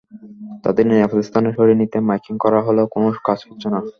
[0.63, 3.79] তাদের নিরাপদ স্থানে সরিয়ে নিতে মাইকিং করা হলেও কোনো কাজ হচ্ছে না।